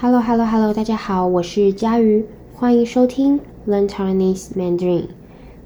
[0.00, 0.72] Hello, Hello, Hello！
[0.72, 5.06] 大家好，我是佳瑜，欢迎收听 Learn Chinese Mandarin。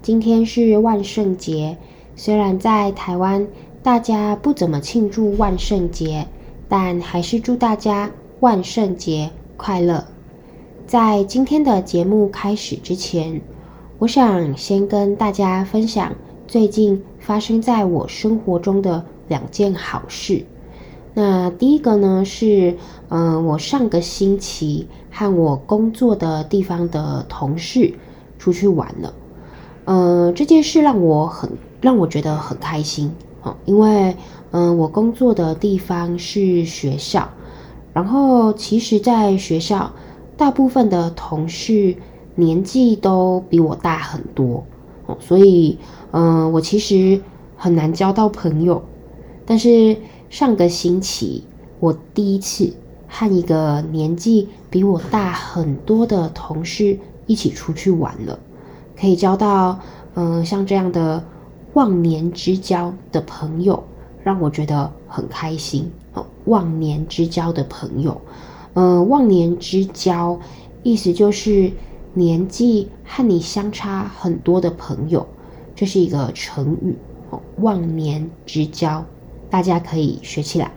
[0.01, 1.77] 今天是万圣节，
[2.17, 3.47] 虽然在台湾
[3.83, 6.27] 大家不怎么庆祝万圣节，
[6.67, 8.11] 但还是祝大家
[8.41, 10.03] 万圣节快乐。
[10.87, 13.39] 在今天的节目开始之前，
[13.99, 16.11] 我想先跟大家分享
[16.49, 20.47] 最近发生在我生活中的两件好事。
[21.15, 22.75] 那第一个呢是，
[23.11, 27.93] 嗯、我上个星期和我工作的地方的同事
[28.39, 29.13] 出去玩了，
[29.85, 31.51] 呃，这件事让我很
[31.83, 34.17] 让我觉得很开心哦，因为
[34.53, 37.29] 嗯、我工作的地方是学校，
[37.93, 39.93] 然后其实在学校
[40.35, 41.95] 大部分的同事
[42.35, 44.65] 年纪都比我大很多
[45.05, 45.77] 哦，所以
[46.13, 47.21] 嗯、我其实
[47.55, 48.83] 很难交到朋友，
[49.45, 49.95] 但是。
[50.33, 51.43] 上个星期，
[51.79, 52.73] 我第一次
[53.07, 58.39] 和一个年纪比我大很多的同事一起出去玩了，
[58.99, 59.79] 可以交到
[60.15, 61.23] 嗯、像这样的
[61.75, 63.85] 忘年之交的朋友，
[64.23, 66.25] 让我觉得很开心哦。
[66.47, 68.19] 忘年之交的朋友，
[68.73, 70.41] 嗯、忘年之交
[70.83, 71.71] 意思就是
[72.15, 75.27] 年纪和你相差很多的朋友，
[75.77, 76.97] 这是一个成语
[77.29, 77.39] 哦。
[77.59, 79.05] 忘年之交。
[79.53, 80.71] 大家可以学起来。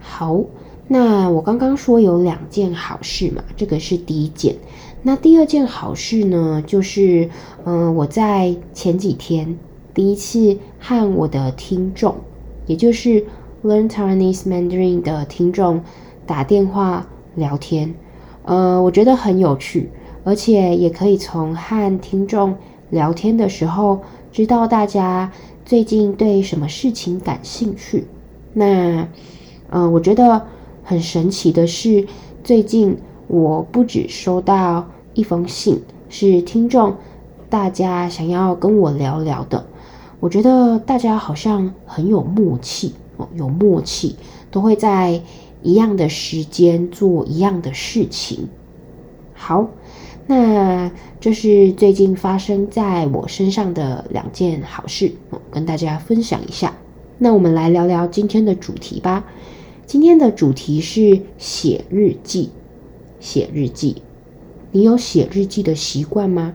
[0.00, 0.40] 好，
[0.88, 4.56] 那我刚刚说有两件好事嘛，这个是第一件。
[5.04, 7.30] 那第二件好事呢，就是
[7.64, 9.56] 嗯、我在前几天
[9.94, 12.16] 第一次和我的听众，
[12.66, 13.24] 也就是
[13.62, 15.80] Learn Taiwanese Mandarin 的听众
[16.26, 17.06] 打电话
[17.36, 17.94] 聊天。
[18.44, 19.88] 呃，我觉得很有趣，
[20.24, 22.56] 而且也可以从和听众
[22.90, 24.00] 聊天的时候
[24.32, 25.30] 知道大家。
[25.64, 28.06] 最近对什么事情感兴趣？
[28.52, 29.08] 那，
[29.70, 30.46] 呃，我觉得
[30.82, 32.06] 很神奇的是，
[32.42, 32.98] 最近
[33.28, 36.94] 我不止收到一封信，是听众
[37.48, 39.64] 大家想要跟我聊聊的。
[40.20, 44.16] 我觉得大家好像很有默契哦，有默契，
[44.50, 45.22] 都会在
[45.62, 48.50] 一样的时间做一样的事情。
[49.32, 49.66] 好。
[50.26, 50.90] 那
[51.20, 56.74] 这是最近发生在我身上的两件好事，我跟大家分享一下。
[57.18, 59.24] 那我们来聊聊今天的主题吧。
[59.86, 62.50] 今天的主题是写日记。
[63.20, 64.02] 写日记，
[64.70, 66.54] 你有写日记的习惯吗？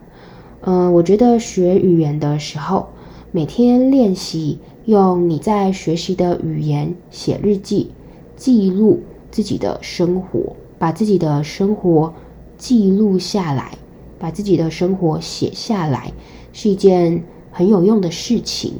[0.62, 2.90] 嗯、我觉得学语言的时候，
[3.32, 7.92] 每天练习用你在学习的语言写日记，
[8.36, 12.14] 记录自己的生活，把自己的生活。
[12.60, 13.76] 记录下来，
[14.20, 16.12] 把自己的生活写下来，
[16.54, 18.74] 是一件很有用的事情，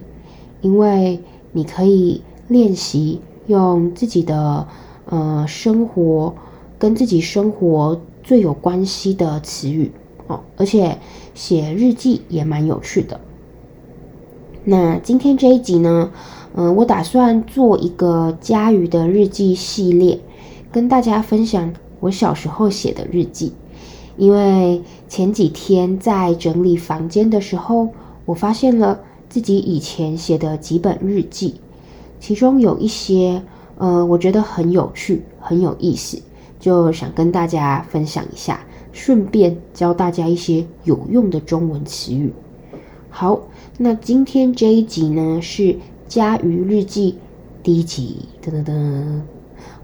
[0.62, 1.20] 因为
[1.54, 4.68] 你可以练习用自己的
[5.06, 6.36] 呃生活
[6.78, 9.92] 跟自己生活最有关系的词语
[10.28, 10.98] 哦，而且
[11.34, 13.20] 写日记也蛮有趣的。
[14.66, 16.12] 那今天这一集呢，
[16.54, 20.20] 嗯、我打算做一个佳瑜的日记系列，
[20.70, 23.54] 跟大家分享我小时候写的日记。
[24.20, 27.88] 因为前几天在整理房间的时候，
[28.26, 29.00] 我发现了
[29.30, 31.56] 自己以前写的几本日记，
[32.20, 33.42] 其中有一些，
[33.78, 36.22] 呃，我觉得很有趣，很有意思，
[36.60, 38.60] 就想跟大家分享一下，
[38.92, 42.34] 顺便教大家一些有用的中文词语。
[43.10, 43.40] 好，
[43.78, 45.78] 那今天这一集呢，是
[46.10, 47.18] 佳瑜日记
[47.64, 49.22] 第一集，噔噔噔，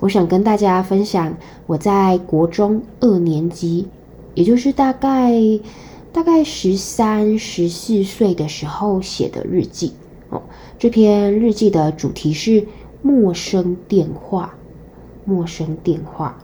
[0.02, 1.34] 我想跟大家分享
[1.68, 3.88] 我在国中二年级。
[4.36, 5.34] 也就是大概
[6.14, 9.94] 大概十三、十四岁的时候写的日记
[10.30, 10.44] 哦。
[10.78, 12.68] 这篇日记的主题是
[13.02, 14.54] 陌生电话。
[15.24, 16.38] 陌生电话。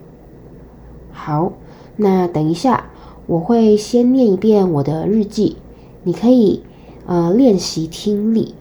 [1.12, 1.54] 好，
[1.98, 2.90] 那等一下
[3.28, 5.58] 我会先念一遍我的日记，
[6.04, 6.64] 你可以
[7.06, 8.56] 呃练习听力。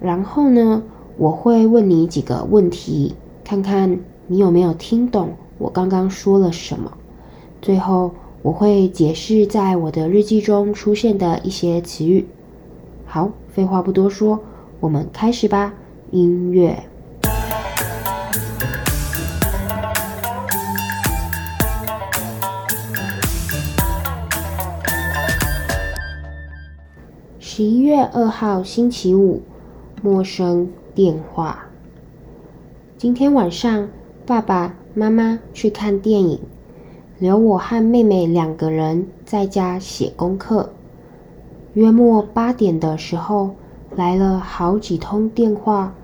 [0.00, 0.82] 然后呢，
[1.16, 6.92] 我会问你几个问题，看看你有没有听懂我刚刚说了什么。
[7.62, 8.10] 最后。
[8.42, 12.26] 我会解释在我的日记中出现的一些词语。
[13.06, 14.40] 好，废话不多说，
[14.80, 15.72] 我们开始吧。
[16.10, 16.76] 音乐。
[27.38, 29.40] 十一月二号星期五，
[30.02, 31.64] 陌生电话。
[32.98, 33.88] 今天晚上，
[34.26, 36.40] 爸爸妈妈去看电影。
[37.22, 40.68] 留我和妹妹两个人在家写功课。
[41.74, 43.50] 约莫八点的时候，
[43.94, 45.94] 来了好几通电话，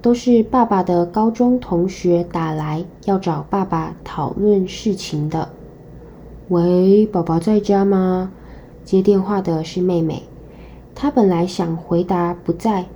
[0.00, 5.48] 都是爸爸的高中同学打来，要找爸爸讨论事情的。
[6.50, 8.30] 喂，宝宝在家吗？
[8.84, 10.22] 接电话的是妹妹。
[10.94, 12.86] 她本来想回答不在，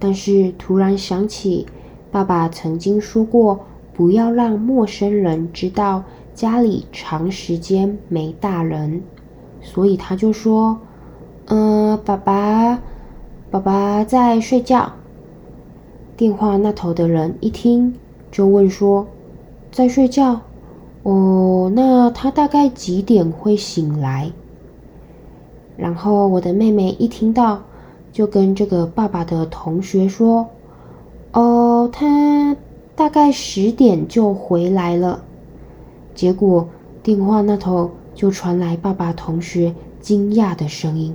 [0.00, 1.68] 但是突然想起
[2.10, 3.60] 爸爸曾经说过，
[3.94, 6.02] 不要让陌生人知道
[6.42, 9.00] 家里长时间没大人，
[9.60, 10.76] 所以他就说
[11.46, 12.80] ：“嗯，爸爸，
[13.48, 14.90] 爸爸在睡觉。”
[16.18, 17.94] 电话那头的人一听，
[18.32, 19.06] 就问说
[19.70, 20.40] ：“在睡觉？
[21.04, 24.28] 哦，那他大概几点会醒来？”
[25.78, 27.62] 然后我的妹妹一听到，
[28.10, 30.48] 就跟这个爸爸的同学说
[31.34, 32.56] ：“哦，他
[32.96, 35.22] 大概十点就回来了。”
[36.14, 36.68] 结果
[37.02, 41.14] 电话那头就传来爸爸同学惊讶的声音：“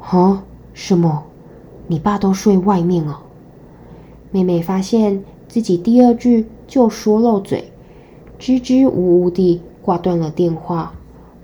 [0.00, 0.42] 啊，
[0.72, 1.24] 什么？
[1.86, 3.16] 你爸都睡外面哦？”
[4.30, 7.70] 妹妹发现自己第二句就说漏嘴，
[8.38, 10.92] 支支吾吾地挂断了电话。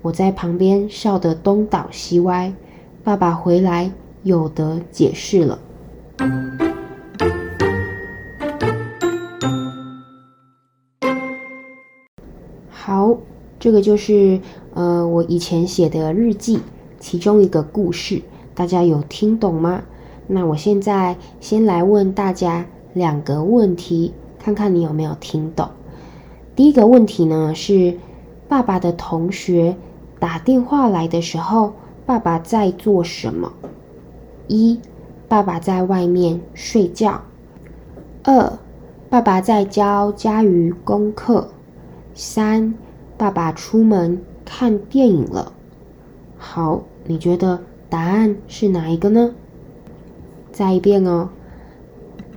[0.01, 2.51] 我在旁边笑得东倒西歪。
[3.03, 3.91] 爸爸回来
[4.23, 5.59] 有得解释了。
[13.61, 14.41] 这个就是
[14.73, 16.59] 呃我以前写的日记
[16.99, 18.21] 其中一个故事，
[18.53, 19.83] 大家有听懂吗？
[20.27, 22.65] 那我现在先来问大家。
[22.93, 25.69] 两个问题，看看你有没有听懂。
[26.57, 27.97] 第一个问题呢是，
[28.49, 29.77] 爸爸的同学
[30.19, 31.71] 打电话来的时候，
[32.05, 33.49] 爸爸在做什么？
[34.49, 34.77] 一，
[35.29, 37.21] 爸爸在外面睡觉。
[38.23, 38.59] 二，
[39.09, 41.47] 爸爸在教家瑜功课。
[42.13, 42.73] 三，
[43.21, 45.53] 爸爸出门看电影了。
[46.39, 49.35] 好，你觉得答案是哪一个呢？
[50.51, 51.29] 再一遍哦。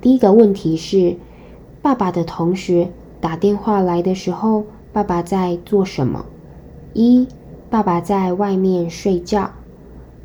[0.03, 1.17] 第一个问题是，
[1.81, 6.27] 爸爸的同学打电话来的时候，爸爸在做什么？
[6.93, 7.27] 一，
[7.71, 9.53] 爸爸在外面睡觉；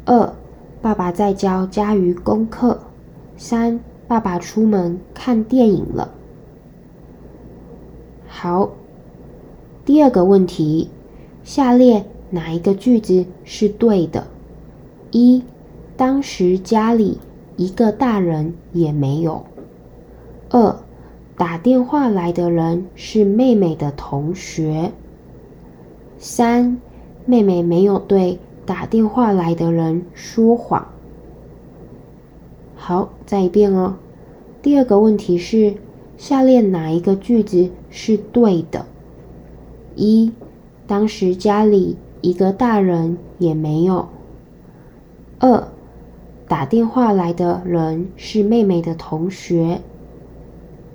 [0.03, 0.33] 二，
[0.81, 2.79] 爸爸在教家瑜功课；
[3.37, 3.79] 三，
[4.09, 6.13] 爸爸出门看电影了。
[8.27, 8.71] 好，
[9.89, 10.87] 第二个问题，
[11.43, 14.27] 下列哪一个句子是对的？
[15.09, 15.41] 一，
[15.97, 17.17] 当时家里
[17.57, 19.43] 一个大人也没有。
[20.51, 20.75] 二，
[21.35, 24.91] 打电话来的人是妹妹的同学。
[26.19, 26.79] 三，
[27.25, 28.37] 妹妹没有对
[28.67, 30.87] 打电话来的人说谎。
[32.75, 33.95] 好，再一遍哦。
[34.61, 35.73] 第二个问题是，
[36.15, 38.85] 下列哪一个句子是对的？
[39.99, 40.31] 一，
[40.87, 44.07] 当时家里一个大人也没有。
[45.39, 45.67] 二，
[46.47, 49.81] 打电话来的人是妹妹的同学。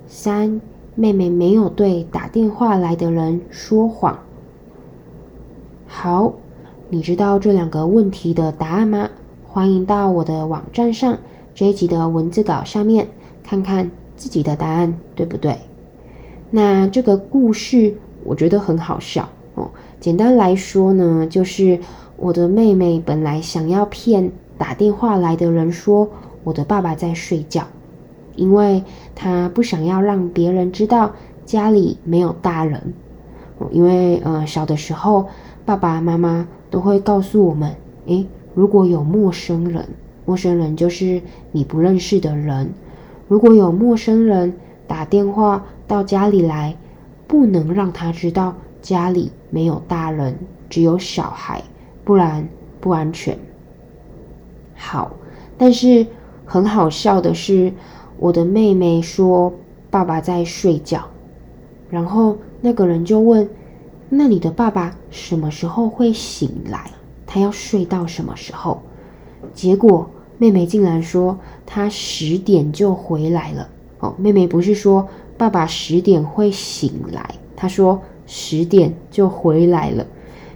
[0.06, 0.60] 三，
[0.94, 4.18] 妹妹没有对打电话来的人说谎。
[5.86, 6.32] 好，
[6.88, 9.10] 你知道这两个问题的答案吗？
[9.46, 11.18] 欢迎到我的网站上
[11.54, 13.06] 这一集的文字稿下面
[13.42, 15.58] 看看自己的答案对不对？
[16.50, 19.70] 那这个故事我觉得很好笑哦。
[20.00, 21.78] 简单来说呢，就是
[22.16, 26.08] 我的妹妹本来想要骗打电话来的人说
[26.42, 27.64] 我的爸爸在睡觉。
[28.36, 28.82] 因为
[29.14, 31.12] 他不想要让别人知道
[31.44, 32.92] 家里没有大人，
[33.70, 35.28] 因为呃小的时候
[35.64, 37.72] 爸爸妈妈都会告诉我们，
[38.06, 39.86] 诶，如果有陌生人，
[40.24, 42.72] 陌生人就是你不认识的人，
[43.28, 44.52] 如果有陌生人
[44.88, 46.76] 打电话到家里来，
[47.34, 50.38] 不能让他知道家里没有大人，
[50.70, 51.60] 只有小孩，
[52.04, 52.48] 不然
[52.80, 53.36] 不安全。
[54.76, 55.10] 好，
[55.58, 56.06] 但是
[56.44, 57.72] 很好笑的是。
[58.20, 59.52] 我的妹妹说
[59.90, 61.04] ：“爸爸在睡觉。”
[61.90, 63.50] 然后那个人就问
[64.08, 66.88] ：“那你的爸爸什么时候会醒来？
[67.26, 68.80] 他要睡到什么时候？”
[69.52, 71.36] 结果妹妹竟然说
[71.66, 80.06] ：“他十点就回来了。”哦，妹妹不是说爸爸十点会醒来，他说十点就回来了。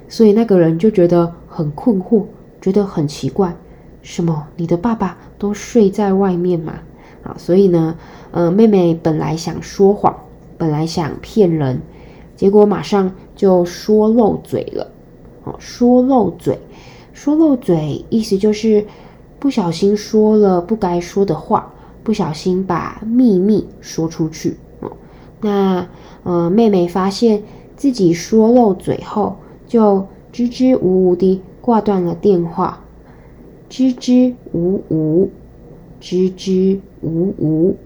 [0.09, 2.25] 所以那个人就觉得很困惑，
[2.61, 3.55] 觉得很奇怪
[4.01, 4.47] ：“什么？
[4.57, 6.75] 你的爸爸都睡在外面吗？”
[7.25, 7.97] 啊，所以呢，
[8.31, 10.17] 呃，妹妹本来想说谎，
[10.57, 11.83] 本来想骗人，
[12.37, 14.91] 结果马上就说漏嘴了。
[15.45, 16.59] 哦，说漏嘴，
[17.13, 18.87] 说漏嘴，意思就是
[19.39, 21.71] 不小心说了不该说的话，
[22.03, 24.57] 不小心把秘密说出去。
[25.41, 25.87] 那
[26.25, 27.43] 呃，妹妹发现
[27.77, 32.85] 自己说漏嘴后，就支支吾吾地挂断了电话，
[33.69, 35.31] 支支吾吾。
[36.01, 37.77] 支支吾吾，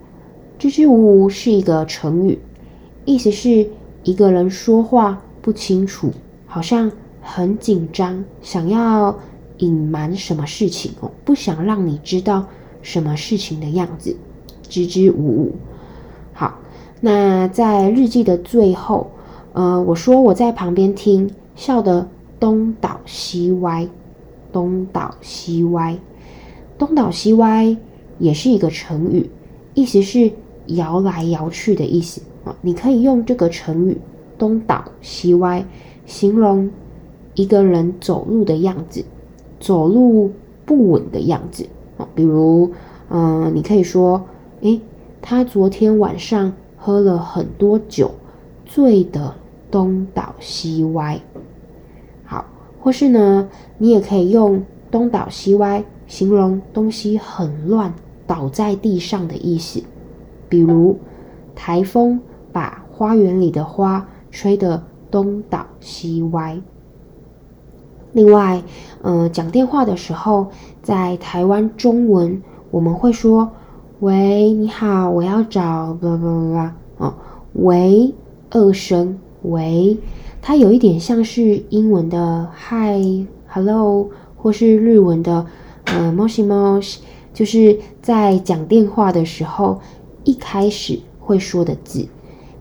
[0.58, 2.38] 支支吾吾是一个成语，
[3.06, 3.66] 意思是
[4.04, 6.12] 一个人说话不清楚，
[6.46, 6.92] 好像
[7.22, 9.18] 很紧张，想要
[9.56, 12.44] 隐瞒什么事情哦，不想让你知道
[12.82, 14.14] 什么事情的样子，
[14.68, 15.52] 支支吾吾。
[17.04, 19.10] 那在日记的最后，
[19.52, 23.86] 呃，我说我在旁边听，笑得东倒西歪，
[24.52, 25.98] 东倒西歪，
[26.78, 27.76] 东倒西歪
[28.18, 29.28] 也是一个成语，
[29.74, 30.32] 意思是。
[30.66, 33.98] 摇来摇去的意思啊，你可以用这个成语
[34.38, 35.66] “东倒西歪”
[36.06, 36.70] 形容
[37.34, 39.04] 一个人走路的样子，
[39.58, 40.30] 走路
[40.64, 41.66] 不稳的样子
[41.98, 42.06] 啊。
[42.14, 42.70] 比如，
[43.10, 44.22] 嗯、你可以说
[44.62, 44.80] ：“诶，
[45.20, 48.10] 他昨天晚上喝了很多酒，
[48.66, 49.32] 醉得
[49.70, 51.20] 东倒西歪。”
[52.26, 52.44] 好，
[52.80, 53.48] 或是呢，
[53.78, 57.94] 你也可以用“东倒西歪”形容东西很乱，
[58.26, 59.80] 倒在地上的意思。
[60.48, 60.98] 比如，
[61.54, 62.20] 台风
[62.50, 66.60] 把花园里的花吹得东倒西歪。
[68.12, 68.62] 另外，
[69.02, 70.48] 呃，讲电话的时候，
[70.82, 73.50] 在台湾中文我们会说
[74.01, 77.13] ：“喂，你好，我要找……”不不不不，哦，
[77.53, 78.13] 喂，
[78.51, 79.97] 二声喂，
[80.41, 85.45] 它有一点像是英文的 “Hi”、“Hello”，或是日文的“
[85.85, 86.97] 呃，もしもし”，
[87.33, 89.79] 就是在讲电话的时候。
[90.23, 92.05] 一开始会说的字，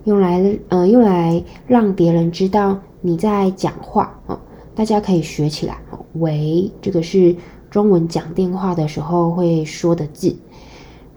[0.05, 4.39] 用来呃用来让别人知道你在讲话哦，
[4.73, 5.99] 大家可以学起来哦。
[6.13, 7.35] 喂，这个是
[7.69, 10.37] 中文讲电话的时候会说的字。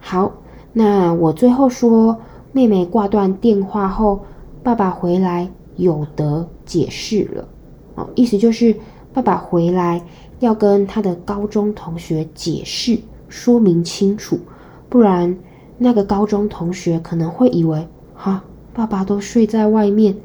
[0.07, 0.31] 好，
[0.71, 2.15] 那我最后说，
[2.51, 4.23] 妹妹挂断电话后，
[4.61, 7.47] 爸爸回来有得解释了
[7.95, 8.75] 哦，意思就是
[9.11, 9.99] 爸爸回来
[10.41, 14.37] 要跟他的高中同学解释，说明清楚，
[14.87, 15.35] 不然。
[15.77, 18.41] 那个高中同学可能会以为，哈，
[18.73, 20.15] 爸爸都睡在外面，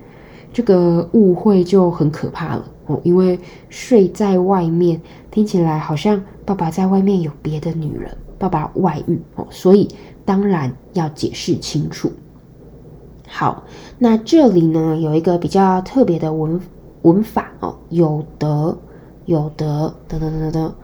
[0.52, 3.00] 这个误会就很可怕了哦。
[3.02, 3.37] 因为
[3.70, 9.87] 睡在外面听起来好像爸爸在外面有别的女人，爸爸外遇哦，所以
[10.25, 12.11] 当然要解释清楚。
[13.28, 13.62] 好，
[14.00, 16.61] 那这里呢有一个比较特别的文
[17.02, 18.76] 文法哦，有得
[19.26, 20.75] 有得得得得得，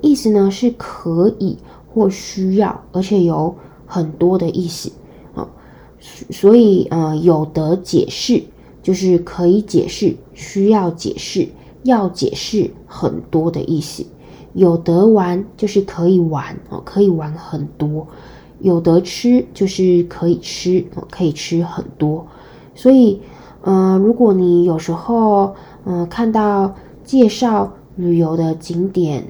[0.00, 1.58] 意思呢是可以
[1.92, 3.52] 或需要，而且有。
[3.92, 4.92] 很多的意思
[5.34, 5.48] 啊，
[6.30, 8.40] 所以呃，有得解释
[8.84, 11.48] 就是可以解释，需要解释，
[11.82, 14.06] 要解释很多的意思。
[14.54, 18.06] 有得玩就是可以玩哦，可以玩很多。
[18.60, 22.26] 有得吃就是可以吃，可以吃很多。
[22.74, 23.20] 所以
[23.62, 25.54] 呃，如果你有时候
[25.84, 29.24] 呃看到介绍旅游的景点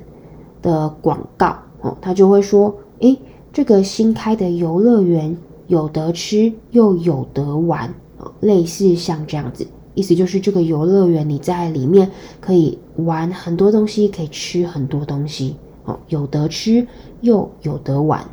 [0.62, 3.18] 的广告哦，他就会说，诶。
[3.52, 5.36] 这个新开的游乐园
[5.66, 7.92] 有得吃又有得玩，
[8.38, 16.86] 类似像这样子，意思就是这个游乐园你在里面可以玩很多东西，可以吃很多东西，哦，有得吃
[17.20, 18.24] 又有得玩，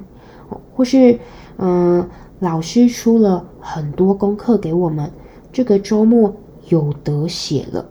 [0.73, 1.19] 或是
[1.57, 2.07] 嗯，
[2.39, 5.11] 老师出了很多功课给我们，
[5.51, 6.33] 这个周末
[6.69, 7.89] 有得写了，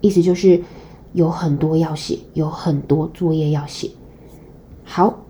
[0.00, 0.62] 意思就是
[1.12, 3.90] 有很多要写，有很多作业要写，
[4.84, 5.22] 好。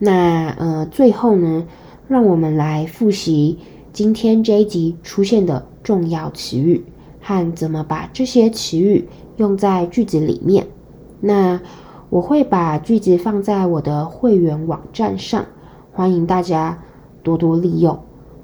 [0.00, 1.66] 那呃，最后呢，
[2.06, 3.58] 让我们来复习
[3.98, 6.84] 今天这一集出现的重要词语
[7.20, 10.68] 和怎么把这些词语用在句子里面。
[11.20, 11.60] 那
[12.08, 15.44] 我会把句子放在我的会员网站上，
[15.90, 16.80] 欢迎大家
[17.24, 17.98] 多多利用。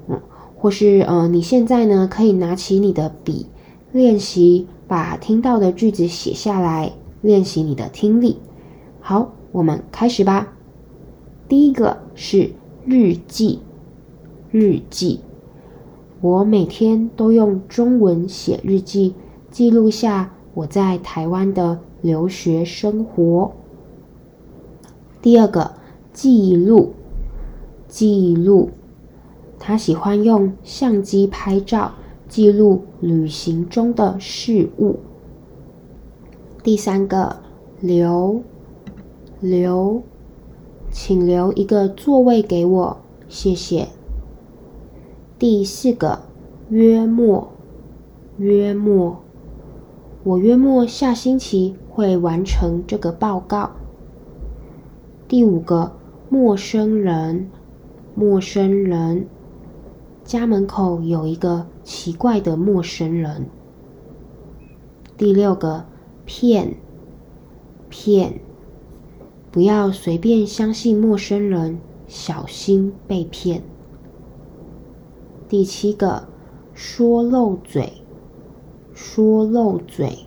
[0.09, 0.19] 嗯，
[0.57, 3.45] 或是呃，你现在呢可以拿起你的笔
[3.93, 8.39] 练习，把听到的句子写下来，练习你的听力。
[8.99, 10.53] 好，我们开始吧。
[11.47, 12.51] 第一个是
[12.83, 13.61] 日记，
[14.51, 15.21] 日记。
[16.21, 19.13] 我每天都用中文写日记，
[19.51, 23.51] 记录下我在台湾的留学生活。
[25.21, 25.73] 第二个，
[26.13, 26.93] 记录，
[27.87, 28.69] 记录。
[29.59, 31.93] 他喜欢用相机拍照，
[32.27, 34.99] 记录旅行中的事物。
[36.63, 37.37] 第三个，
[37.79, 38.41] 留，
[39.39, 40.01] 留。
[40.91, 43.89] 请留一个座位给我，谢谢。
[45.37, 46.21] 第四个，
[46.69, 47.51] 约莫，
[48.37, 49.21] 约莫，
[50.23, 53.71] 我约莫下星期会完成这个报告。
[55.27, 55.91] 第五个，
[56.29, 57.49] 陌生人，
[58.15, 59.27] 陌生人，
[60.23, 63.47] 家门口有一个奇怪的陌生人。
[65.17, 65.83] 第六个，
[66.23, 66.77] 骗，
[67.89, 68.39] 骗。
[69.51, 71.77] 不要随便相信陌生人，
[72.07, 73.61] 小心被骗。
[75.47, 76.27] 第七个，
[76.73, 77.93] 说漏嘴，
[78.95, 80.17] 说漏嘴。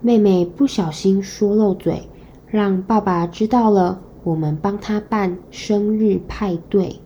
[0.00, 2.08] 妹妹不小心说漏嘴，
[2.46, 7.00] 让爸爸知道了，我们帮她办生日派对。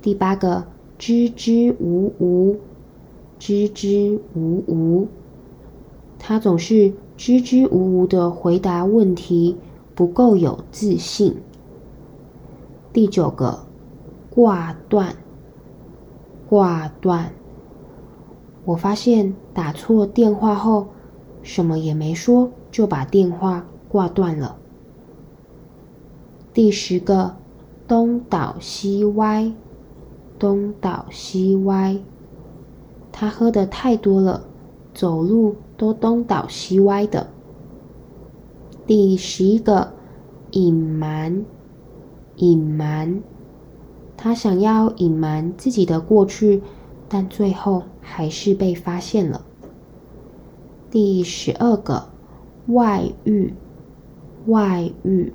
[0.00, 0.64] 第八个，
[0.96, 2.56] 支支吾吾，
[3.36, 5.08] 支支吾吾。
[6.20, 9.56] 她总是支支吾吾的回答问题，
[9.96, 11.36] 不够有自信。
[12.92, 13.69] 第九个。
[14.40, 15.16] 挂断，
[16.48, 17.30] 挂断。
[18.64, 20.86] 我发现打错电话后，
[21.42, 24.56] 什么也没说，就把电话挂断了。
[26.54, 27.36] 第十个，
[27.86, 29.52] 东倒西歪，
[30.38, 31.98] 东倒西歪。
[33.12, 34.44] 他喝得太多了，
[34.94, 37.26] 走路都东倒西歪的。
[38.86, 39.92] 第十一个，
[40.52, 41.44] 隐瞒，
[42.36, 43.22] 隐瞒。
[44.22, 46.62] 他想要隐瞒自己的过去，
[47.08, 49.46] 但最后还是被发现了。
[50.90, 52.10] 第十二个，
[52.66, 53.54] 外遇，
[54.44, 55.32] 外遇。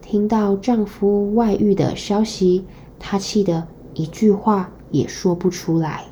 [0.00, 2.64] 听到丈夫外遇的消息，
[2.98, 6.04] 她气得一句话也说不出来。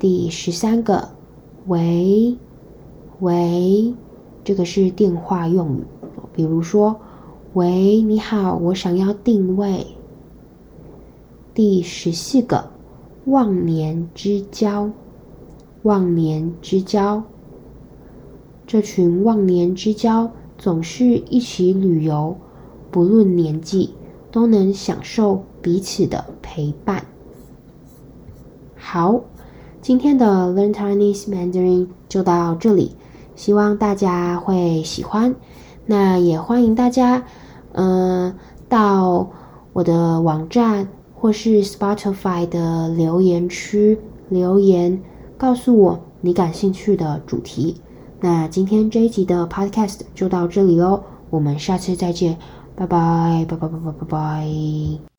[0.00, 1.10] 第十三个，
[1.68, 2.36] 喂，
[3.20, 3.94] 喂，
[4.42, 5.84] 这个是电话用语，
[6.34, 7.00] 比如说。
[7.52, 9.84] 喂，你好，我想要定位。
[11.52, 12.70] 第十四个，
[13.24, 14.88] 忘年之交，
[15.82, 17.24] 忘年之交。
[18.68, 22.36] 这群忘年之交总是一起旅游，
[22.88, 23.94] 不论年纪，
[24.30, 27.04] 都能享受彼此的陪伴。
[28.76, 29.22] 好，
[29.82, 32.92] 今天的 Learn Taiwanese Mandarin 就到这里，
[33.34, 35.34] 希望大家会喜欢。
[35.90, 37.20] 那也欢迎大家，
[37.72, 38.32] 嗯、
[38.68, 39.28] 到
[39.72, 45.02] 我的网站或是 Spotify 的留言区留言，
[45.36, 47.80] 告诉我你感兴趣的主题。
[48.20, 52.38] 那今天这一集的 Podcast 就到这里喽，我们下次再见，
[52.76, 55.09] 拜拜，拜拜拜拜拜拜。